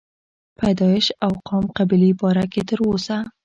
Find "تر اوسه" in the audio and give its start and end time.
2.69-3.17